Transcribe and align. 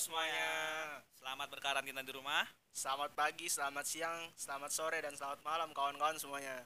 semuanya. 0.00 0.48
Selamat 1.12 1.52
berkarantina 1.52 2.00
di 2.00 2.08
rumah. 2.16 2.48
Selamat 2.72 3.12
pagi, 3.12 3.52
selamat 3.52 3.84
siang, 3.84 4.32
selamat 4.32 4.72
sore, 4.72 4.96
dan 5.04 5.12
selamat 5.12 5.44
malam 5.44 5.76
kawan-kawan 5.76 6.16
semuanya. 6.16 6.64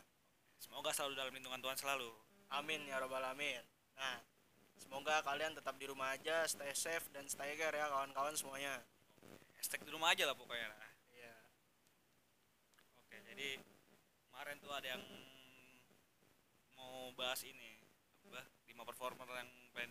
Semoga 0.62 0.95
selalu 0.95 1.18
dalam 1.18 1.34
lindungan 1.34 1.58
Tuhan 1.58 1.75
selalu. 1.75 2.14
Amin 2.54 2.86
ya 2.86 3.02
robbal 3.02 3.18
alamin. 3.18 3.58
Nah, 3.98 4.22
semoga 4.79 5.18
kalian 5.26 5.50
tetap 5.50 5.75
di 5.82 5.90
rumah 5.90 6.14
aja, 6.14 6.46
stay 6.46 6.70
safe 6.79 7.11
dan 7.11 7.26
stay 7.26 7.58
care 7.58 7.75
ya 7.75 7.90
kawan-kawan 7.90 8.39
semuanya. 8.39 8.79
Hashtag 9.58 9.82
di 9.82 9.90
rumah 9.90 10.14
aja 10.14 10.30
lah 10.30 10.39
pokoknya. 10.39 10.71
Iya. 11.11 11.35
Oke, 13.03 13.18
jadi 13.18 13.58
kemarin 14.30 14.62
tuh 14.62 14.71
ada 14.71 14.94
yang 14.94 15.03
mau 16.79 17.11
bahas 17.18 17.43
ini 17.43 17.82
apa 18.30 18.46
lima 18.71 18.86
performer 18.86 19.26
yang 19.26 19.50
pengen 19.75 19.90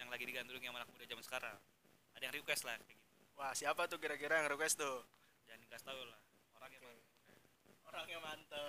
yang 0.00 0.08
lagi 0.08 0.24
digandrungi 0.24 0.72
sama 0.72 0.80
anak 0.80 0.88
muda 0.88 1.04
zaman 1.04 1.26
sekarang. 1.28 1.58
Ada 2.18 2.34
yang 2.34 2.34
request 2.34 2.66
lah 2.66 2.74
kayak 2.82 2.98
gitu. 2.98 3.22
Wah, 3.38 3.54
siapa 3.54 3.86
tuh 3.86 4.02
kira-kira 4.02 4.42
yang 4.42 4.50
request 4.50 4.82
tuh? 4.82 5.06
Jangan 5.46 5.62
dikasih 5.62 5.86
tahu 5.86 6.02
lah. 6.02 6.18
Orangnya 6.58 6.80
mana. 6.82 7.02
Orangnya 7.86 8.18
mantep. 8.18 8.66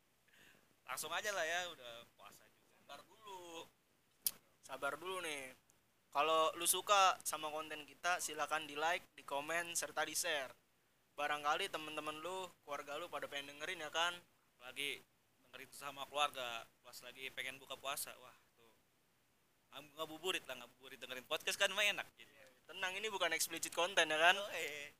Langsung 0.88 1.12
aja 1.12 1.28
lah 1.36 1.44
ya, 1.44 1.68
udah 1.68 1.92
puasa 2.16 2.48
juga. 2.48 2.72
Sabar 2.80 3.00
dulu. 3.04 3.68
Sabar 4.64 4.92
dulu 4.96 5.20
nih. 5.20 5.52
Kalau 6.16 6.48
lu 6.56 6.64
suka 6.64 7.20
sama 7.28 7.52
konten 7.52 7.84
kita, 7.84 8.24
silakan 8.24 8.64
di 8.64 8.72
like, 8.72 9.04
di 9.12 9.20
komen, 9.20 9.76
serta 9.76 10.08
di 10.08 10.16
share. 10.16 10.56
Barangkali 11.12 11.68
temen-temen 11.68 12.24
lu, 12.24 12.48
keluarga 12.64 12.96
lu 12.96 13.12
pada 13.12 13.28
pengen 13.28 13.52
dengerin 13.52 13.84
ya 13.84 13.92
kan? 13.92 14.16
Lagi 14.64 15.04
dengerin 15.44 15.68
itu 15.68 15.76
sama 15.76 16.08
keluarga, 16.08 16.64
pas 16.80 16.96
lagi 17.04 17.28
pengen 17.36 17.60
buka 17.60 17.76
puasa. 17.76 18.16
Wah, 18.16 18.32
tuh. 18.56 18.72
Ngab- 19.76 19.92
Ngabuburit 20.00 20.48
lah, 20.48 20.56
ngabuburit 20.64 20.96
dengerin 20.96 21.28
podcast 21.28 21.60
kan 21.60 21.68
mah 21.76 21.84
enak. 21.84 22.08
Jadi. 22.16 22.41
Tenang, 22.66 22.92
ini 22.96 23.08
bukan 23.10 23.32
explicit 23.34 23.74
konten 23.74 24.06
ya 24.06 24.18
kan? 24.18 24.36
Oh, 24.38 24.50
eh. 24.54 24.94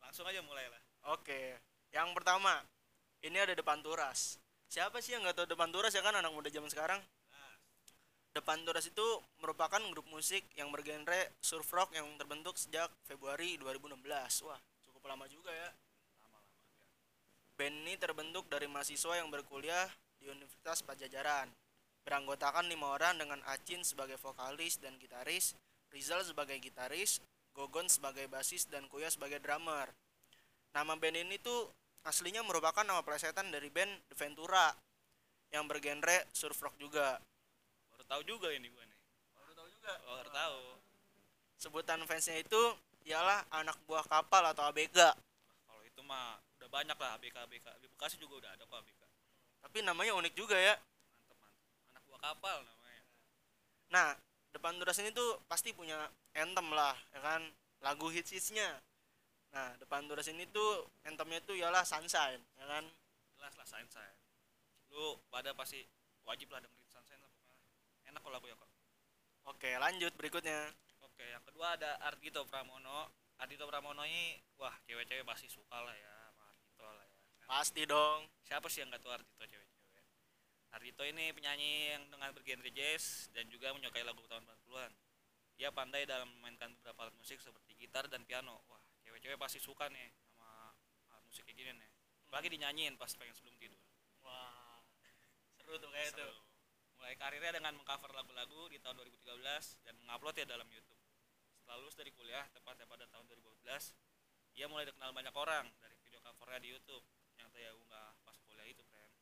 Langsung 0.00 0.24
aja 0.28 0.40
mulai 0.44 0.68
lah. 0.68 0.82
Oke, 1.12 1.58
yang 1.92 2.10
pertama, 2.16 2.64
ini 3.20 3.36
ada 3.36 3.52
Depan 3.52 3.84
Turas. 3.84 4.40
Siapa 4.68 4.98
sih 4.98 5.14
yang 5.14 5.22
nggak 5.22 5.36
tahu 5.36 5.46
Depan 5.52 5.70
Turas 5.70 5.92
ya 5.92 6.00
kan 6.00 6.16
anak 6.16 6.32
muda 6.32 6.48
zaman 6.48 6.66
sekarang? 6.72 7.00
Nah, 7.30 7.52
Depan 8.32 8.64
Turas 8.64 8.88
itu 8.88 9.06
merupakan 9.38 9.78
grup 9.92 10.08
musik 10.10 10.42
yang 10.56 10.72
bergenre 10.72 11.36
surf 11.44 11.68
rock 11.70 11.92
yang 11.92 12.08
terbentuk 12.16 12.56
sejak 12.56 12.88
Februari 13.04 13.60
2016. 13.60 14.00
Wah, 14.48 14.58
cukup 14.88 15.06
lama 15.06 15.28
juga 15.28 15.52
ya. 15.52 15.70
lama-lama. 16.24 16.56
Band 17.54 17.76
ini 17.86 17.94
terbentuk 18.00 18.48
dari 18.48 18.66
mahasiswa 18.66 19.14
yang 19.20 19.28
berkuliah 19.28 19.86
di 20.18 20.26
Universitas 20.26 20.80
Pajajaran. 20.82 21.52
Beranggotakan 22.04 22.68
lima 22.68 22.92
orang 22.92 23.16
dengan 23.16 23.40
Acin 23.48 23.80
sebagai 23.80 24.20
vokalis 24.20 24.76
dan 24.76 24.96
gitaris, 25.00 25.56
Rizal 25.94 26.26
sebagai 26.26 26.58
gitaris, 26.58 27.22
Gogon 27.54 27.86
sebagai 27.86 28.26
basis, 28.26 28.66
dan 28.66 28.90
Kuya 28.90 29.06
sebagai 29.06 29.38
drummer. 29.38 29.86
Nama 30.74 30.98
band 30.98 31.14
ini 31.22 31.38
tuh 31.38 31.70
aslinya 32.02 32.42
merupakan 32.42 32.82
nama 32.82 33.06
plesetan 33.06 33.54
dari 33.54 33.70
band 33.70 34.10
The 34.10 34.18
Ventura 34.18 34.74
yang 35.54 35.70
bergenre 35.70 36.26
surf 36.34 36.58
rock 36.58 36.74
juga. 36.82 37.22
Baru 37.94 38.02
tahu 38.10 38.22
juga 38.26 38.50
ini 38.50 38.66
gue 38.66 38.84
nih. 38.90 39.00
Baru 39.38 39.54
tahu 39.54 39.68
juga. 39.70 39.92
Baru 40.02 40.30
tahu. 40.34 40.58
Sebutan 41.62 42.02
fansnya 42.10 42.42
itu 42.42 42.62
ialah 43.06 43.46
anak 43.54 43.78
buah 43.86 44.02
kapal 44.10 44.42
atau 44.50 44.66
ABG. 44.74 44.98
Kalau 44.98 45.82
itu 45.86 46.02
mah 46.02 46.42
udah 46.58 46.68
banyak 46.74 46.98
lah 46.98 47.14
ABK 47.22 47.38
ABK. 47.38 47.66
Di 47.78 47.86
Bekasi 47.86 48.18
juga 48.18 48.42
udah 48.42 48.50
ada 48.50 48.66
kok 48.66 48.82
ABK. 48.82 49.02
Tapi 49.62 49.78
namanya 49.86 50.18
unik 50.18 50.34
juga 50.34 50.58
ya. 50.58 50.74
Mantep 50.74 51.38
mantep. 51.38 51.66
Anak 51.94 52.02
buah 52.10 52.20
kapal 52.20 52.56
namanya. 52.66 53.02
Nah, 53.94 54.08
depan 54.54 54.78
Turas 54.78 55.02
ini 55.02 55.10
tuh 55.10 55.42
pasti 55.50 55.74
punya 55.74 55.98
anthem 56.38 56.70
lah, 56.70 56.94
ya 57.10 57.20
kan? 57.20 57.42
Lagu 57.82 58.06
hits-hitsnya. 58.08 58.78
Nah, 59.50 59.74
depan 59.82 60.06
Turas 60.06 60.30
ini 60.30 60.46
tuh 60.48 60.86
anthemnya 61.02 61.42
tuh 61.42 61.58
ialah 61.58 61.82
Sunshine, 61.82 62.40
ya 62.54 62.66
kan? 62.70 62.86
Jelas 63.34 63.54
lah 63.58 63.66
Sunshine. 63.66 64.18
Lu 64.94 65.18
pada 65.28 65.50
pasti 65.58 65.82
wajib 66.22 66.54
lah 66.54 66.62
dengerin 66.62 66.88
Sunshine 66.88 67.18
lah 67.18 67.30
pokoknya. 67.34 67.66
Enak 68.14 68.20
kok 68.22 68.32
lagu 68.32 68.46
ya 68.46 68.56
kok. 68.56 68.70
Oke, 69.50 69.70
lanjut 69.76 70.14
berikutnya. 70.16 70.72
Oke, 71.04 71.26
yang 71.28 71.42
kedua 71.44 71.74
ada 71.76 71.98
Ardito 72.06 72.46
Pramono. 72.48 73.10
Ardito 73.42 73.66
Pramono 73.66 74.06
ini 74.06 74.38
wah 74.56 74.72
cewek-cewek 74.86 75.26
pasti 75.26 75.50
suka 75.50 75.82
lah 75.82 75.92
ya 75.92 76.14
sama 76.30 76.46
Ardito 76.48 76.86
lah 76.86 77.04
ya. 77.04 77.18
Pasti 77.44 77.82
dong. 77.84 78.30
Siapa 78.46 78.66
sih 78.70 78.80
yang 78.80 78.94
gak 78.94 79.02
tahu 79.02 79.12
Ardito 79.12 79.44
cewek-cewek? 79.44 79.73
Ardito 80.74 81.06
ini 81.06 81.30
penyanyi 81.30 81.94
yang 81.94 82.02
dengan 82.10 82.34
bergenre 82.34 82.66
jazz 82.74 83.30
dan 83.30 83.46
juga 83.46 83.70
menyukai 83.70 84.02
lagu 84.02 84.18
tahun 84.26 84.42
80-an. 84.42 84.90
Ia 85.62 85.70
pandai 85.70 86.02
dalam 86.02 86.26
memainkan 86.34 86.74
beberapa 86.82 87.06
alat 87.06 87.14
musik 87.14 87.38
seperti 87.38 87.78
gitar 87.78 88.10
dan 88.10 88.26
piano. 88.26 88.58
Wah, 88.66 88.82
cewek-cewek 89.06 89.38
pasti 89.38 89.62
suka 89.62 89.86
nih 89.86 90.10
sama 90.18 90.74
alat 91.14 91.22
musik 91.30 91.46
kayak 91.46 91.62
gini 91.62 91.70
nih. 91.78 91.90
Apalagi 92.26 92.48
dinyanyiin 92.58 92.98
pas 92.98 93.06
pengen 93.14 93.38
sebelum 93.38 93.54
tidur. 93.54 93.78
Wah. 94.26 94.82
Seru 95.62 95.78
tuh 95.78 95.94
kayak 95.94 96.10
Seru. 96.10 96.26
tuh. 96.26 96.34
Mulai 96.98 97.14
karirnya 97.22 97.52
dengan 97.54 97.78
mengcover 97.78 98.10
lagu-lagu 98.10 98.66
di 98.66 98.82
tahun 98.82 98.98
2013 98.98 99.86
dan 99.86 99.94
mengupload 100.02 100.34
ya 100.42 100.46
dalam 100.50 100.66
YouTube. 100.66 100.98
Setelah 101.54 101.76
lulus 101.78 101.94
dari 101.94 102.10
kuliah, 102.10 102.50
tepatnya 102.50 102.90
pada 102.90 103.06
tahun 103.14 103.30
2012, 103.30 103.94
ia 104.58 104.66
mulai 104.66 104.90
dikenal 104.90 105.14
banyak 105.14 105.34
orang 105.38 105.70
dari 105.78 105.94
video 106.02 106.18
covernya 106.18 106.58
di 106.58 106.68
YouTube 106.74 107.06
yang 107.38 107.46
dia 107.54 107.70
unggah 107.78 108.18
pas 108.26 108.34
kuliah 108.42 108.66
itu, 108.66 108.82
friend. 108.90 109.14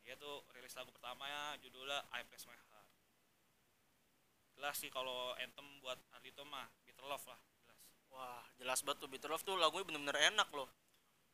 Nah, 0.00 0.08
ia 0.08 0.16
tuh 0.16 0.40
rilis 0.56 0.72
lagu 0.72 0.88
pertamanya 0.88 1.60
judulnya 1.60 2.00
I 2.16 2.24
Press 2.24 2.48
My 2.48 2.56
Heart. 2.56 2.88
Jelas 4.56 4.76
sih 4.80 4.88
kalau 4.88 5.36
anthem 5.36 5.64
buat 5.84 6.00
Ardito 6.16 6.40
mah 6.48 6.64
Bitter 6.88 7.04
Love 7.04 7.28
lah, 7.28 7.36
jelas. 7.36 7.80
Wah, 8.08 8.44
jelas 8.56 8.80
banget 8.80 9.04
tuh 9.04 9.08
Bitter 9.12 9.28
Love 9.28 9.44
tuh 9.44 9.60
lagunya 9.60 9.84
bener-bener 9.84 10.32
enak 10.32 10.48
loh. 10.56 10.68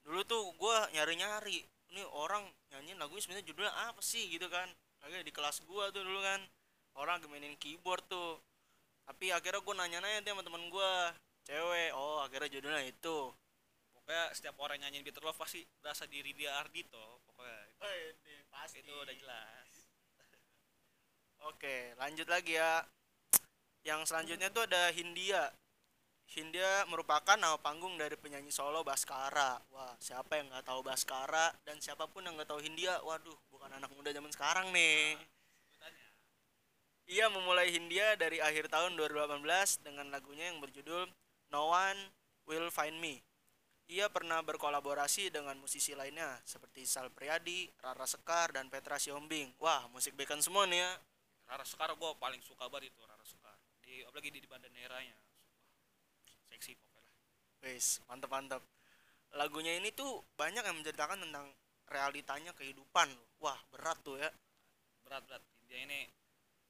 Dulu 0.03 0.23
tuh 0.27 0.51
gua 0.59 0.87
nyari-nyari, 0.91 1.63
ini 1.95 2.03
orang 2.11 2.47
nyanyiin 2.75 2.99
lagunya 2.99 3.23
sebenarnya 3.23 3.47
judulnya 3.47 3.75
apa 3.91 4.03
sih 4.03 4.27
gitu 4.31 4.51
kan. 4.51 4.67
Lagi 5.03 5.23
di 5.23 5.31
kelas 5.31 5.63
gua 5.67 5.91
tuh 5.95 6.03
dulu 6.03 6.23
kan. 6.23 6.43
Orang 6.99 7.23
lagi 7.23 7.27
mainin 7.31 7.55
keyboard 7.59 8.07
tuh. 8.11 8.43
Tapi 9.07 9.31
akhirnya 9.31 9.63
gua 9.63 9.75
nanya-nanya 9.79 10.27
tuh 10.27 10.31
sama 10.35 10.43
temen 10.43 10.67
gua, 10.71 11.15
cewek. 11.47 11.95
Oh, 11.95 12.23
akhirnya 12.23 12.51
judulnya 12.51 12.83
itu. 12.87 13.31
Pokoknya 13.91 14.31
setiap 14.35 14.55
orang 14.63 14.79
nyanyiin 14.83 15.03
Bitter 15.03 15.23
Love 15.23 15.39
pasti 15.39 15.67
berasa 15.83 16.07
diri 16.07 16.31
dia 16.31 16.55
Ardito, 16.63 17.26
pasti. 18.67 18.83
itu 18.83 18.93
udah 18.93 19.15
jelas. 19.15 19.71
Oke, 21.55 21.95
lanjut 22.03 22.27
lagi 22.27 22.59
ya. 22.59 22.83
Yang 23.87 24.11
selanjutnya 24.11 24.51
tuh 24.51 24.67
ada 24.67 24.91
Hindia. 24.91 25.55
Hindia 26.27 26.83
merupakan 26.91 27.39
nama 27.39 27.55
panggung 27.63 27.95
dari 27.95 28.19
penyanyi 28.19 28.51
solo 28.51 28.83
Baskara. 28.83 29.63
Wah, 29.71 29.95
siapa 30.03 30.43
yang 30.43 30.51
nggak 30.51 30.67
tahu 30.67 30.83
Baskara 30.83 31.55
dan 31.63 31.79
siapa 31.79 32.11
pun 32.11 32.27
yang 32.27 32.35
nggak 32.35 32.51
tahu 32.51 32.59
Hindia, 32.59 32.99
waduh, 33.07 33.39
bukan 33.47 33.71
anak 33.71 33.95
muda 33.95 34.11
zaman 34.11 34.35
sekarang 34.35 34.75
nih. 34.75 35.15
Sebutannya. 35.71 36.09
Ia 37.07 37.27
memulai 37.31 37.71
Hindia 37.71 38.19
dari 38.19 38.43
akhir 38.43 38.67
tahun 38.67 38.99
2018 38.99 39.87
dengan 39.87 40.11
lagunya 40.11 40.51
yang 40.51 40.59
berjudul 40.59 41.07
No 41.55 41.71
One 41.71 42.11
Will 42.51 42.75
Find 42.75 42.99
Me. 42.99 43.23
Ia 43.87 44.11
pernah 44.11 44.43
berkolaborasi 44.43 45.31
dengan 45.31 45.55
musisi 45.63 45.95
lainnya 45.95 46.43
seperti 46.43 46.83
Sal 46.83 47.07
Priadi, 47.15 47.71
Rara 47.79 48.03
Sekar, 48.03 48.51
dan 48.51 48.67
Petra 48.67 48.99
Siombing. 48.99 49.55
Wah, 49.63 49.87
musik 49.95 50.19
bacon 50.19 50.43
semua 50.43 50.67
nih 50.67 50.83
ya. 50.83 50.91
Rara 51.47 51.63
Sekar 51.63 51.95
gue 51.95 52.11
paling 52.19 52.43
suka 52.43 52.67
banget 52.67 52.91
itu 52.91 53.01
Rara 53.07 53.23
Sekar 53.23 53.55
di 53.87 54.03
apalagi 54.03 54.35
di, 54.35 54.43
di 54.43 54.51
Bandaneranya 54.51 55.15
sumpah 56.27 56.51
seksi 56.51 56.75
pokoknya 56.75 57.15
Wis, 57.63 58.03
mantep 58.11 58.27
mantep. 58.27 58.63
Lagunya 59.39 59.79
ini 59.79 59.95
tuh 59.95 60.27
banyak 60.35 60.67
yang 60.67 60.77
menceritakan 60.83 61.23
tentang 61.23 61.55
realitanya 61.87 62.51
kehidupan. 62.59 63.07
Wah, 63.39 63.59
berat 63.71 64.03
tuh 64.03 64.19
ya. 64.19 64.31
berat 65.07 65.23
berat 65.23 65.43
India 65.63 65.87
ini 65.87 66.11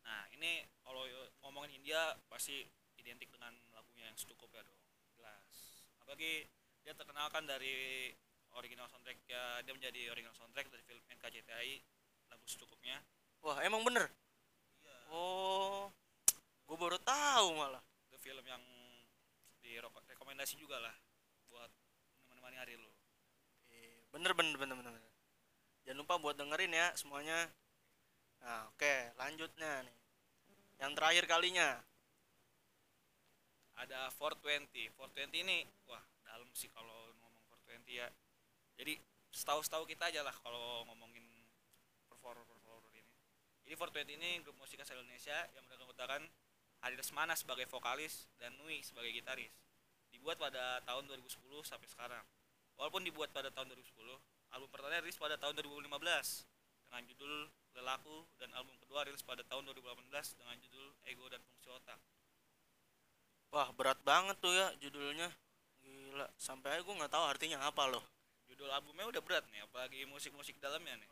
nah 0.04 0.22
ini 0.36 0.60
kalau 0.84 1.08
ngomongin 1.40 1.80
India 1.80 2.12
pasti 2.28 2.68
identik 3.00 3.32
dengan 3.32 3.50
lagunya 3.72 4.12
yang 4.12 4.16
secukupnya 4.20 4.60
dong 4.60 4.76
jelas 5.16 5.82
apalagi 5.98 6.44
dia 6.86 6.94
terkenal 6.94 7.26
kan 7.34 7.42
dari 7.42 8.14
original 8.54 8.86
soundtrack 8.86 9.18
ya 9.26 9.58
dia 9.66 9.74
menjadi 9.74 10.14
original 10.14 10.30
soundtrack 10.38 10.70
dari 10.70 10.86
film 10.86 11.02
NKCTI 11.10 11.82
lagu 12.30 12.46
secukupnya 12.46 13.02
Wah, 13.42 13.58
emang 13.66 13.82
bener. 13.82 14.06
iya 14.80 14.96
Oh, 15.10 15.90
gue 16.66 16.76
baru 16.78 16.98
tahu 17.02 17.58
malah. 17.58 17.82
itu 18.06 18.16
film 18.22 18.46
yang 18.46 18.62
direkomendasi 19.60 20.54
juga 20.58 20.78
lah 20.78 20.94
buat 21.50 21.70
menemani 22.30 22.56
hari 22.58 22.78
Bener 24.16 24.32
bener 24.32 24.56
bener 24.56 24.74
bener. 24.80 24.92
bener. 24.96 25.12
Jangan 25.84 25.98
lupa 26.00 26.14
buat 26.16 26.34
dengerin 26.40 26.72
ya 26.72 26.88
semuanya. 26.96 27.52
Nah, 28.40 28.64
oke, 28.72 28.94
lanjutnya 29.20 29.84
nih. 29.84 29.96
Yang 30.80 30.92
terakhir 30.96 31.24
kalinya. 31.28 31.70
ada 33.76 34.08
420 34.16 34.88
420 34.96 35.44
ini 35.44 35.68
wah 35.84 36.00
dalam 36.36 36.52
sih 36.52 36.68
kalau 36.68 37.16
ngomong 37.16 37.42
420 37.64 37.96
ya 37.96 38.08
jadi 38.76 39.00
setahu-setahu 39.32 39.88
kita 39.88 40.12
aja 40.12 40.20
lah 40.20 40.36
kalau 40.44 40.84
ngomongin 40.84 41.24
performer 42.12 42.44
performer 42.44 42.92
ini 42.92 43.08
jadi 43.64 43.74
420 43.80 44.20
ini 44.20 44.30
grup 44.44 44.60
musik 44.60 44.76
asal 44.84 45.00
Indonesia 45.00 45.48
yang 45.56 45.64
menggunakan 45.64 46.28
Hari 46.84 46.94
Lesmana 46.94 47.34
sebagai 47.34 47.64
vokalis 47.66 48.28
dan 48.38 48.54
Nui 48.60 48.84
sebagai 48.84 49.10
gitaris. 49.10 49.50
Dibuat 50.12 50.38
pada 50.38 50.78
tahun 50.84 51.08
2010 51.10 51.66
sampai 51.66 51.88
sekarang. 51.90 52.22
Walaupun 52.76 53.02
dibuat 53.02 53.32
pada 53.32 53.48
tahun 53.50 53.72
2010, 53.74 54.20
album 54.52 54.68
pertama 54.68 55.00
rilis 55.00 55.16
pada 55.16 55.34
tahun 55.40 55.56
2015 55.64 55.88
dengan 56.86 57.02
judul 57.08 57.32
Lelaku 57.76 58.24
dan 58.40 58.48
album 58.54 58.72
kedua 58.80 59.04
rilis 59.04 59.24
pada 59.24 59.42
tahun 59.44 59.68
2018 59.68 60.38
dengan 60.38 60.56
judul 60.62 60.86
Ego 61.04 61.26
dan 61.26 61.40
Fungsi 61.44 61.68
Otak. 61.72 62.00
Wah 63.50 63.68
berat 63.74 63.98
banget 64.04 64.36
tuh 64.38 64.52
ya 64.52 64.70
judulnya. 64.78 65.28
Gila, 65.86 66.26
sampai 66.34 66.82
gue 66.82 66.94
nggak 66.98 67.12
tahu 67.14 67.24
artinya 67.24 67.62
apa 67.62 67.86
loh. 67.86 68.02
Judul 68.50 68.70
albumnya 68.74 69.06
udah 69.06 69.22
berat 69.22 69.46
nih, 69.54 69.62
apalagi 69.62 70.02
musik-musik 70.10 70.58
dalamnya 70.58 70.98
nih. 70.98 71.10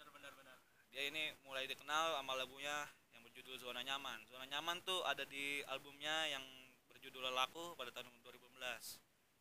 Bener 0.00 0.08
bener 0.08 0.32
bener. 0.32 0.56
Dia 0.88 1.02
ini 1.12 1.36
mulai 1.44 1.68
dikenal 1.68 2.16
sama 2.16 2.32
lagunya 2.32 2.88
yang 3.12 3.20
berjudul 3.20 3.60
Zona 3.60 3.84
Nyaman. 3.84 4.24
Zona 4.32 4.48
Nyaman 4.48 4.80
tuh 4.80 5.04
ada 5.04 5.28
di 5.28 5.60
albumnya 5.68 6.24
yang 6.32 6.44
berjudul 6.88 7.20
Lelaku 7.28 7.76
pada 7.76 7.92
tahun 7.92 8.08
2015. 8.24 8.56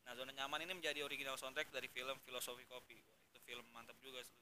Nah, 0.08 0.16
Zona 0.16 0.31
Nyaman 0.36 0.64
ini 0.64 0.74
menjadi 0.75 1.04
original 1.04 1.36
soundtrack 1.36 1.68
dari 1.72 1.88
film 1.92 2.16
Filosofi 2.24 2.64
Kopi. 2.68 2.96
Itu 3.28 3.40
film 3.44 3.68
mantap 3.75 3.96
juga 4.00 4.24
sih. 4.24 4.36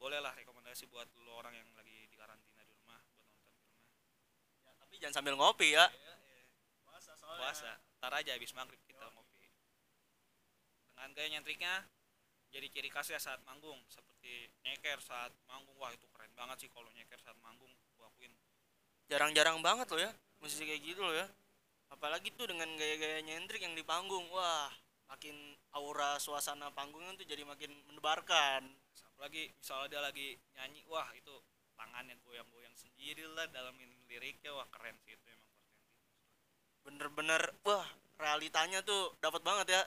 Boleh 0.00 0.18
lah 0.18 0.34
rekomendasi 0.34 0.90
buat 0.90 1.06
lo 1.26 1.38
orang 1.38 1.54
yang 1.54 1.68
lagi 1.78 2.08
di 2.10 2.16
karantina 2.18 2.64
di 2.66 2.74
rumah 2.74 2.98
buat 3.14 3.22
nonton 3.22 3.52
filmnya. 3.54 3.86
Ya, 4.66 4.72
tapi 4.80 4.94
jangan 4.98 5.14
sambil 5.20 5.34
ngopi 5.38 5.76
ya. 5.76 5.86
Iya, 5.86 6.14
iya. 6.16 6.42
Puasa, 7.20 7.72
tar 8.00 8.12
aja 8.18 8.34
habis 8.34 8.50
maghrib 8.56 8.80
kita 8.88 9.06
ngopi. 9.14 9.29
Dengan 11.00 11.16
gaya 11.16 11.28
nyentriknya 11.32 11.88
jadi 12.52 12.68
ciri 12.68 12.92
khasnya 12.92 13.16
saat 13.16 13.40
manggung 13.48 13.80
seperti 13.88 14.52
nyeker 14.68 15.00
saat 15.00 15.32
manggung 15.48 15.72
wah 15.80 15.88
itu 15.88 16.04
keren 16.12 16.28
banget 16.36 16.60
sih 16.60 16.68
kalau 16.68 16.92
nyeker 16.92 17.16
saat 17.24 17.40
manggung 17.40 17.72
gua 17.96 18.12
akuin 18.12 18.28
Jarang-jarang 19.08 19.64
banget 19.64 19.88
loh 19.96 20.02
ya 20.04 20.12
musisi 20.40 20.64
kayak 20.64 20.82
gitu 20.82 21.00
loh 21.04 21.14
ya. 21.14 21.28
Apalagi 21.92 22.32
tuh 22.34 22.48
dengan 22.48 22.66
gaya-gaya 22.74 23.20
nyentrik 23.22 23.60
yang 23.60 23.76
di 23.76 23.84
panggung. 23.84 24.26
Wah, 24.32 24.72
makin 25.12 25.36
aura 25.76 26.16
suasana 26.16 26.72
panggungnya 26.72 27.14
tuh 27.20 27.28
jadi 27.28 27.44
makin 27.44 27.70
mendebarkan. 27.86 28.64
apalagi 29.20 29.52
misalnya 29.52 29.86
dia 29.92 30.00
lagi 30.00 30.28
nyanyi 30.56 30.80
wah 30.88 31.04
itu 31.12 31.44
tangannya 31.76 32.16
goyang-goyang 32.24 32.72
sendiri 32.72 33.28
lah 33.28 33.44
dalam 33.52 33.76
liriknya 34.08 34.48
wah 34.56 34.64
keren 34.72 34.96
sih 35.04 35.12
itu 35.12 35.26
emang 35.28 35.52
Bener-bener 36.88 37.52
wah 37.68 37.84
realitanya 38.16 38.80
tuh 38.80 39.12
dapat 39.20 39.44
banget 39.44 39.76
ya. 39.76 39.82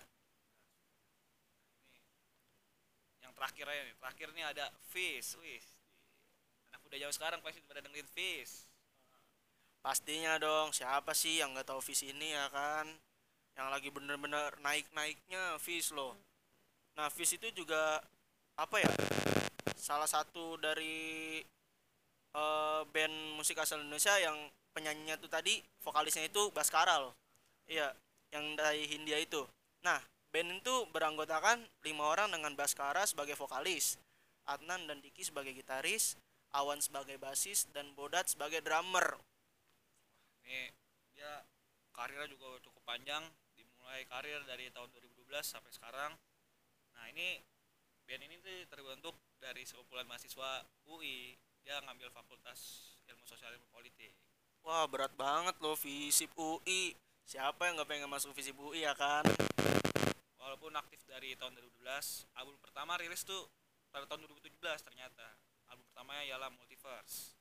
Yang 3.34 3.36
terakhir 3.36 3.66
aja 3.66 3.82
nih 3.82 3.96
terakhir 3.98 4.28
nih 4.38 4.46
ada 4.46 4.66
Fish 4.94 5.34
wis 5.42 5.66
anak 6.70 6.86
muda 6.86 6.96
zaman 7.02 7.16
sekarang 7.18 7.40
pasti 7.42 7.66
pada 7.66 7.82
dengerin 7.82 8.10
Fish 8.14 8.70
Pastinya 9.84 10.40
dong, 10.40 10.72
siapa 10.72 11.12
sih 11.12 11.44
yang 11.44 11.52
nggak 11.52 11.68
tahu 11.68 11.84
Fish 11.84 12.08
ini 12.08 12.32
ya 12.32 12.48
kan? 12.48 12.88
Yang 13.60 13.68
lagi 13.68 13.90
bener-bener 13.92 14.56
naik-naiknya 14.64 15.60
Fish 15.60 15.92
loh. 15.92 16.16
Nah, 16.96 17.12
Fish 17.12 17.36
itu 17.36 17.52
juga 17.52 18.00
apa 18.56 18.80
ya? 18.80 18.88
Salah 19.76 20.08
satu 20.08 20.56
dari 20.56 21.44
eh, 22.32 22.82
band 22.96 23.16
musik 23.36 23.60
asal 23.60 23.84
Indonesia 23.84 24.16
yang 24.24 24.40
penyanyinya 24.72 25.20
tuh 25.20 25.28
tadi 25.28 25.60
vokalisnya 25.84 26.32
itu 26.32 26.48
Baskara 26.56 27.04
loh. 27.04 27.12
Iya, 27.68 27.92
yang 28.32 28.56
dari 28.56 28.88
Hindia 28.88 29.20
itu. 29.20 29.44
Nah, 29.84 30.00
band 30.34 30.66
itu 30.66 30.76
beranggotakan 30.90 31.62
lima 31.86 32.10
orang 32.10 32.34
dengan 32.34 32.58
Baskara 32.58 33.06
sebagai 33.06 33.38
vokalis, 33.38 34.02
Adnan 34.50 34.90
dan 34.90 34.98
Diki 34.98 35.22
sebagai 35.22 35.54
gitaris, 35.54 36.18
Awan 36.58 36.82
sebagai 36.82 37.22
basis, 37.22 37.70
dan 37.70 37.94
Bodat 37.94 38.34
sebagai 38.34 38.66
drummer. 38.66 39.22
ini 40.44 40.74
dia 41.14 41.46
karirnya 41.94 42.28
juga 42.28 42.58
cukup 42.66 42.82
panjang 42.84 43.24
dimulai 43.54 44.04
karir 44.10 44.42
dari 44.50 44.74
tahun 44.74 44.90
2012 44.92 45.30
sampai 45.46 45.72
sekarang. 45.72 46.12
Nah 46.98 47.06
ini 47.14 47.38
band 48.10 48.26
ini 48.26 48.36
tuh 48.42 48.58
terbentuk 48.74 49.16
dari 49.38 49.64
sekumpulan 49.64 50.10
mahasiswa 50.10 50.66
UI 50.90 51.38
dia 51.64 51.80
ngambil 51.86 52.12
fakultas 52.12 52.92
ilmu 53.08 53.24
sosial 53.24 53.54
ilmu 53.56 53.70
politik. 53.72 54.12
Wah 54.66 54.90
berat 54.90 55.14
banget 55.16 55.56
loh 55.60 55.76
Visip 55.76 56.32
UI 56.40 56.96
Siapa 57.24 57.68
yang 57.68 57.80
gak 57.80 57.88
pengen 57.88 58.08
masuk 58.08 58.32
Visip 58.32 58.56
UI 58.56 58.84
ya 58.84 58.96
kan 58.96 59.24
walaupun 60.54 60.78
aktif 60.78 61.02
dari 61.10 61.34
tahun 61.34 61.58
2012 61.58 62.30
album 62.38 62.62
pertama 62.62 62.94
rilis 63.02 63.26
tuh 63.26 63.50
pada 63.90 64.06
tahun 64.06 64.30
2017 64.30 64.62
ternyata. 64.86 65.26
Album 65.74 65.82
pertamanya 65.90 66.22
ialah 66.30 66.54
Multiverse 66.54 67.34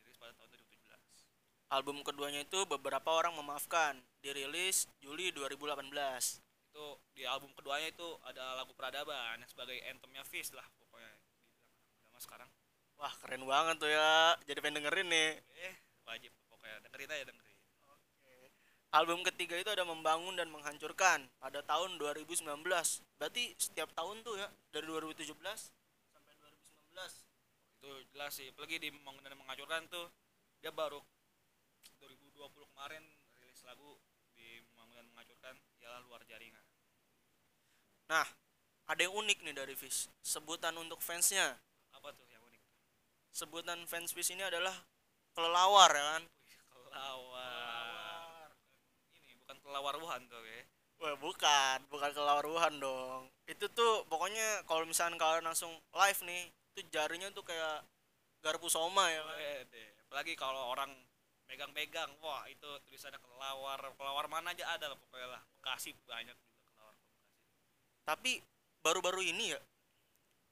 dirilis 0.00 0.16
pada 0.16 0.32
tahun 0.40 0.48
2017 0.56 1.76
Album 1.76 2.00
keduanya 2.00 2.40
itu 2.40 2.64
beberapa 2.64 3.12
orang 3.12 3.36
memaafkan 3.36 4.00
Dirilis 4.24 4.88
Juli 5.04 5.28
2018 5.36 5.92
itu 6.72 6.86
di 7.12 7.28
album 7.28 7.52
keduanya 7.52 7.92
itu 7.92 8.08
ada 8.24 8.56
lagu 8.56 8.72
peradaban 8.72 9.36
yang 9.36 9.50
sebagai 9.52 9.76
anthemnya 9.92 10.24
Fish 10.24 10.56
lah 10.56 10.64
pokoknya 10.80 11.12
di 11.92 12.00
zaman 12.00 12.16
sekarang. 12.24 12.48
Wah 12.96 13.12
keren 13.20 13.44
banget 13.44 13.76
tuh 13.76 13.92
ya. 13.92 14.40
Jadi 14.48 14.58
pengen 14.64 14.80
dengerin 14.80 15.08
nih. 15.12 15.30
Eh 15.68 15.74
wajib 16.08 16.32
pokoknya 16.48 16.80
dengerin 16.88 17.12
aja 17.12 17.24
dengerin 17.28 17.51
Album 18.92 19.24
ketiga 19.24 19.56
itu 19.56 19.72
ada 19.72 19.88
Membangun 19.88 20.36
dan 20.36 20.52
Menghancurkan 20.52 21.24
Pada 21.40 21.64
tahun 21.64 21.96
2019 21.96 22.44
Berarti 23.16 23.56
setiap 23.56 23.88
tahun 23.96 24.20
tuh 24.20 24.36
ya 24.36 24.48
Dari 24.68 24.84
2017 24.84 25.32
sampai 26.12 26.34
2019 26.36 27.32
itu 27.82 27.90
jelas 28.14 28.30
sih 28.30 28.46
apalagi 28.52 28.78
di 28.78 28.88
Membangun 28.94 29.26
dan 29.26 29.34
menghancurkan 29.34 29.90
tuh 29.90 30.06
dia 30.62 30.70
baru 30.70 31.02
2020 31.98 32.70
kemarin 32.70 33.02
rilis 33.42 33.58
lagu 33.66 33.98
di 34.38 34.62
Membangun 34.70 35.02
dan 35.02 35.06
menghancurkan 35.10 35.54
ialah 35.82 35.98
luar 36.06 36.22
jaringan. 36.22 36.62
Nah 38.06 38.28
ada 38.86 39.00
yang 39.02 39.18
unik 39.18 39.42
nih 39.42 39.54
dari 39.58 39.74
Fish 39.74 40.06
Sebutan 40.22 40.78
untuk 40.78 41.02
fansnya. 41.02 41.58
Apa 41.90 42.14
tuh 42.14 42.22
yang 42.30 42.46
unik? 42.46 42.62
Sebutan 43.34 43.82
fans 43.90 44.14
Fish 44.14 44.30
ini 44.30 44.46
adalah 44.46 44.78
Kelelawar 45.34 45.90
ya 45.90 46.04
kan? 46.14 46.22
Bukan 46.70 46.92
kelawar 49.72 49.96
Wuhan 49.96 50.20
tuh 50.28 50.44
ya 50.44 50.60
Wah 51.02 51.18
bukan, 51.18 51.82
bukan 51.90 52.14
kelawar 52.14 52.46
Wuhan 52.46 52.78
dong. 52.78 53.26
Itu 53.50 53.66
tuh 53.74 54.06
pokoknya 54.06 54.62
kalau 54.70 54.86
misalnya 54.86 55.18
kalian 55.18 55.50
langsung 55.50 55.74
live 55.90 56.20
nih, 56.22 56.46
itu 56.46 56.80
jarinya 56.94 57.26
tuh 57.34 57.42
kayak 57.42 57.82
garpu 58.38 58.70
soma 58.70 59.10
ya. 59.10 59.18
kan? 59.26 59.34
Wede. 59.34 59.84
apalagi 60.06 60.38
kalau 60.38 60.70
orang 60.70 60.94
megang-megang 61.50 62.10
wah 62.20 62.46
itu 62.46 62.68
tulisannya 62.86 63.18
kelawar 63.18 63.80
kelawar 63.96 64.28
mana 64.28 64.52
aja 64.52 64.76
ada 64.76 64.92
lah 64.92 64.98
pokoknya 64.98 65.28
lah 65.34 65.42
Bekasi 65.58 65.96
banyak 66.04 66.36
juga 66.36 66.58
kelawar 66.70 66.94
Bekasi 66.94 67.26
Tapi 68.06 68.32
baru-baru 68.84 69.20
ini 69.24 69.56
ya, 69.56 69.60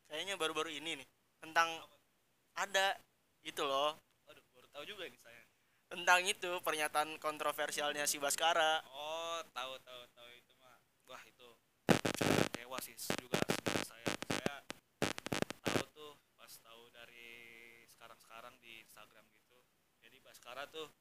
kayaknya 0.09 0.35
baru-baru 0.35 0.71
ini 0.75 1.05
nih 1.05 1.09
tentang 1.45 1.69
ada 2.57 2.97
itu 3.45 3.63
loh 3.63 3.95
aduh 4.27 4.45
baru 4.57 4.67
tahu 4.73 4.85
juga 4.89 5.07
ini 5.07 5.19
saya 5.21 5.45
tentang 5.91 6.23
itu 6.23 6.51
pernyataan 6.63 7.19
kontroversialnya 7.19 8.07
si 8.07 8.17
Baskara. 8.23 8.81
oh 8.91 9.20
tahu 9.49 9.73
tahu 9.81 10.03
tahu 10.13 10.31
itu 10.37 10.53
mah. 10.61 10.77
Wah 11.09 11.23
itu 11.25 11.49
kecewa 11.89 12.79
sih 12.85 12.97
juga 13.17 13.41
saya. 13.89 14.09
Saya 14.29 14.55
tahu 15.65 15.85
tuh 15.97 16.13
pas 16.37 16.53
tahu 16.61 16.83
dari 16.93 17.29
sekarang-sekarang 17.89 18.55
di 18.61 18.85
Instagram 18.85 19.25
gitu. 19.33 19.59
Jadi 20.05 20.21
Baskara 20.21 20.69
tuh 20.69 20.93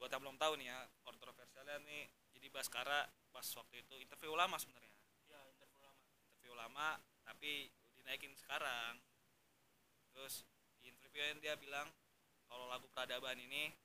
buat 0.00 0.08
yang 0.08 0.22
belum 0.24 0.38
tahu 0.40 0.56
nih 0.56 0.72
ya 0.72 0.78
kontroversialnya 1.04 1.84
nih. 1.84 2.08
Jadi 2.32 2.46
Baskara 2.48 3.04
pas 3.28 3.44
waktu 3.44 3.84
itu 3.84 3.94
interview 4.00 4.32
lama 4.32 4.56
sebenarnya. 4.56 4.92
Ya, 5.28 5.40
interview 5.52 5.80
lama. 5.84 6.04
interview 6.24 6.54
lama 6.56 6.88
tapi 7.28 7.68
dinaikin 8.00 8.32
sekarang. 8.32 8.96
Terus 10.16 10.48
di 10.80 10.88
interviewnya 10.88 11.36
dia 11.42 11.54
bilang 11.60 11.92
kalau 12.48 12.64
lagu 12.64 12.88
peradaban 12.88 13.36
ini 13.36 13.76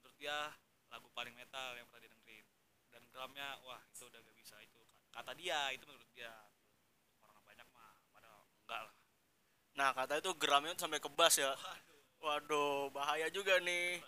menurut 0.00 0.16
dia 0.16 0.56
lagu 0.92 1.08
paling 1.12 1.34
metal 1.34 1.74
yang 1.76 1.86
pernah 1.90 2.06
didengerin 2.06 2.46
dan 2.92 3.02
drumnya 3.10 3.48
wah 3.66 3.82
itu 3.92 4.06
udah 4.06 4.20
gak 4.22 4.36
bisa 4.38 4.56
itu 4.62 4.80
kata 5.10 5.32
dia 5.34 5.72
itu 5.74 5.84
menurut 5.88 6.08
dia 6.14 6.32
orang 7.24 7.42
banyak 7.44 7.68
mah 7.74 7.94
pada 8.14 8.30
enggak 8.64 8.82
lah 8.90 8.96
Nah, 9.76 9.92
kata 9.92 10.24
itu 10.24 10.32
gramnya 10.40 10.72
sampai 10.72 10.96
ke 10.96 11.10
bass 11.12 11.36
ya. 11.36 11.52
Waduh, 12.24 12.88
bahaya 12.96 13.28
juga 13.28 13.60
nih. 13.60 14.00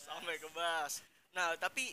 Sampai 0.00 0.40
ke 0.40 0.48
bass. 0.56 1.04
Nah, 1.36 1.52
tapi 1.60 1.92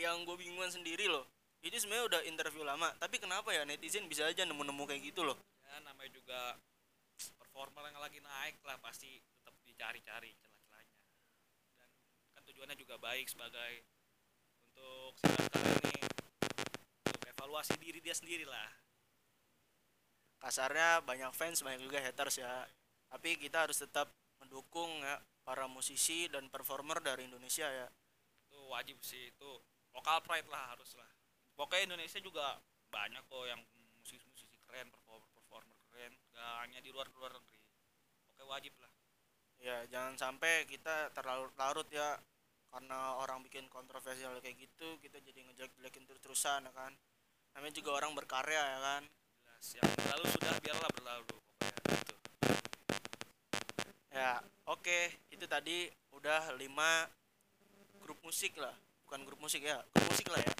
yang 0.00 0.24
gue 0.24 0.40
bingungan 0.40 0.72
sendiri 0.72 1.04
loh. 1.04 1.28
Itu 1.60 1.76
sebenarnya 1.76 2.16
udah 2.16 2.20
interview 2.24 2.64
lama, 2.64 2.88
tapi 2.96 3.20
kenapa 3.20 3.52
ya 3.52 3.68
netizen 3.68 4.08
bisa 4.08 4.24
aja 4.24 4.48
nemu-nemu 4.48 4.88
kayak 4.88 5.12
gitu 5.12 5.20
loh. 5.20 5.36
ya 5.68 5.84
namanya 5.84 6.10
juga 6.16 6.56
performer 7.36 7.92
yang 7.92 8.00
lagi 8.00 8.24
naik 8.24 8.56
lah 8.64 8.80
pasti 8.80 9.20
tetap 9.20 9.52
dicari-cari 9.68 10.32
celah-celahnya 10.40 11.00
dan 11.76 11.88
kan 12.32 12.42
tujuannya 12.48 12.76
juga 12.90 13.06
baik 13.06 13.30
sebagai 13.30 13.86
untuk 14.66 15.14
Baskara 15.22 15.78
ini. 15.78 15.94
Untuk 17.06 17.22
evaluasi 17.22 17.78
diri 17.78 18.02
dia 18.02 18.18
sendiri 18.18 18.42
lah. 18.42 18.66
Kasarnya 20.42 20.98
banyak 21.06 21.30
fans, 21.30 21.62
banyak 21.62 21.86
juga 21.86 22.02
haters 22.02 22.42
ya. 22.42 22.66
Tapi 23.06 23.38
kita 23.38 23.62
harus 23.62 23.78
tetap 23.78 24.10
mendukung 24.42 24.90
ya 25.06 25.22
para 25.46 25.70
musisi 25.70 26.26
dan 26.34 26.50
performer 26.50 26.98
dari 26.98 27.30
Indonesia 27.30 27.70
ya. 27.70 27.86
Itu 28.50 28.58
wajib 28.74 28.98
sih 29.06 29.30
itu 29.30 29.50
lokal 29.94 30.18
pride 30.26 30.50
lah 30.50 30.74
harus 30.74 30.90
lah. 30.98 31.06
Pokoknya 31.54 31.94
Indonesia 31.94 32.18
juga 32.18 32.58
banyak 32.90 33.22
kok 33.30 33.46
yang 33.46 33.62
musisi-musisi 34.02 34.58
keren 34.66 34.90
performer 34.90 35.30
performer 35.38 35.78
keren. 35.94 36.18
Gak 36.34 36.66
hanya 36.66 36.82
di 36.82 36.90
luar 36.90 37.06
luar 37.14 37.38
negeri. 37.38 37.62
Pokoknya 38.26 38.50
wajib 38.50 38.74
lah. 38.82 38.90
Ya 39.62 39.86
jangan 39.86 40.18
sampai 40.18 40.66
kita 40.66 41.14
terlalu 41.14 41.54
larut 41.54 41.86
ya 41.94 42.18
karena 42.70 43.18
orang 43.18 43.42
bikin 43.42 43.66
kontroversial 43.66 44.38
kayak 44.38 44.56
gitu 44.62 44.96
kita 45.02 45.18
jadi 45.18 45.42
ngejelek-jelekin 45.50 46.06
terus-terusan 46.06 46.70
ya 46.70 46.72
kan? 46.72 46.94
Namanya 47.58 47.74
juga 47.74 47.90
orang 47.98 48.14
berkarya 48.14 48.62
ya 48.62 48.78
kan? 48.78 49.02
Jelas 49.42 49.68
yang 49.82 49.88
berlalu 49.98 50.26
sudah 50.30 50.52
biarlah 50.62 50.90
berlalu 50.94 51.24
pokoknya 51.34 51.70
gitu. 51.98 52.14
Ya 54.14 54.32
oke 54.70 54.98
itu 55.34 55.44
tadi 55.50 55.90
udah 56.14 56.54
lima 56.54 57.10
grup 57.98 58.22
musik 58.22 58.54
lah. 58.56 58.74
Bukan 59.06 59.26
grup 59.26 59.42
musik 59.42 59.66
ya 59.66 59.82
grup 59.90 60.06
musik 60.06 60.30
lah 60.30 60.38
ya. 60.38 60.54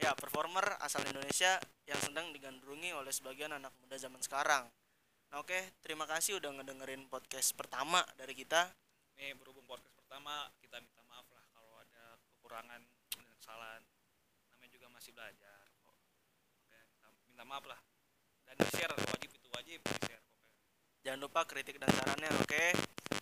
Ya 0.00 0.10
performer 0.16 0.78
asal 0.80 1.04
Indonesia 1.04 1.60
yang 1.84 2.00
sedang 2.00 2.30
digandrungi 2.30 2.94
oleh 2.94 3.10
sebagian 3.10 3.52
anak 3.52 3.74
muda 3.82 3.98
zaman 3.98 4.22
sekarang. 4.22 4.70
Nah 5.30 5.36
oke 5.42 5.82
terima 5.82 6.06
kasih 6.06 6.38
udah 6.38 6.50
ngedengerin 6.56 7.10
podcast 7.10 7.52
pertama 7.58 8.00
dari 8.14 8.32
kita. 8.38 8.70
Nih 9.20 9.36
berhubung 9.36 9.66
podcast 9.68 9.92
pertama 9.98 10.48
kita 10.64 10.80
minta 10.80 11.02
maaf 11.06 11.28
lah 11.30 11.44
kalau 11.52 11.76
ada 11.84 12.16
kekurangan 12.50 12.82
dan 13.14 13.24
kesalahan. 13.38 13.82
Namanya 14.50 14.70
juga 14.74 14.86
masih 14.90 15.14
belajar 15.14 15.70
kok. 15.86 15.94
Oke 17.06 17.22
minta, 17.30 17.46
maaf 17.46 17.62
lah. 17.62 17.78
Dan 18.42 18.58
di 18.58 18.66
share 18.74 18.90
wajib 18.90 19.30
itu 19.30 19.48
wajib 19.54 19.78
di 19.78 19.94
share 20.02 20.18
pokoknya 20.18 20.98
jangan 21.06 21.20
lupa 21.22 21.46
kritik 21.46 21.78
dan 21.78 21.94
sarannya 21.94 22.26
oke? 22.42 22.64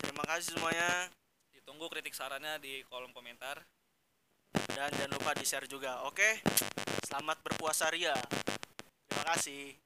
Terima 0.00 0.25
kasih 0.25 0.56
semuanya. 0.56 1.12
Ditunggu 1.52 1.92
kritik 1.92 2.16
sarannya 2.16 2.56
di 2.56 2.80
kolom 2.88 3.12
komentar. 3.12 3.61
Dan 4.73 4.88
jangan 4.97 5.20
lupa 5.20 5.37
di 5.37 5.44
share 5.44 5.68
juga 5.68 6.08
oke? 6.08 6.40
Selamat 7.04 7.37
berpuasa 7.44 7.92
ria. 7.92 8.16
Terima 9.12 9.28
kasih 9.28 9.76